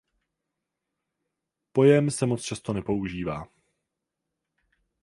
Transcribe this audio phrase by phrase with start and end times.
[1.71, 3.47] Pojem se moc často nepoužívá.